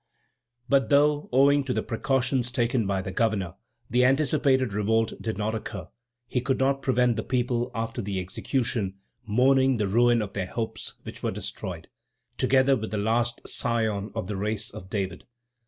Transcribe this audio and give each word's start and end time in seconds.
But 0.67 0.89
though, 0.89 1.29
owing 1.31 1.63
to 1.65 1.73
the 1.73 1.83
precautions 1.83 2.49
taken 2.49 2.87
by 2.87 3.03
the 3.03 3.11
governor, 3.11 3.53
the 3.87 4.03
anticipated 4.03 4.73
revolt 4.73 5.13
did 5.21 5.37
not 5.37 5.53
occur, 5.53 5.89
he 6.27 6.41
could 6.41 6.57
not 6.57 6.81
prevent 6.81 7.17
the 7.17 7.23
people, 7.23 7.69
after 7.75 8.01
the 8.01 8.19
execution, 8.19 8.95
mourning 9.27 9.77
the 9.77 9.85
ruin 9.87 10.23
of 10.23 10.33
their 10.33 10.47
hopes, 10.47 10.95
which 11.03 11.21
were 11.21 11.29
destroyed, 11.29 11.87
together 12.39 12.75
with 12.75 12.89
the 12.89 12.97
last 12.97 13.47
scion 13.47 14.09
of 14.15 14.25
the 14.25 14.37
race 14.37 14.71
of 14.71 14.89
David. 14.89 15.25